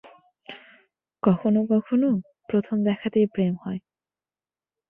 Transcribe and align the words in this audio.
কখনও 1.23 1.61
কখনও 1.69 2.11
প্রথম 2.49 2.77
দেখাতেই 2.83 3.27
প্রেম 3.27 3.53
হয়। 3.65 3.79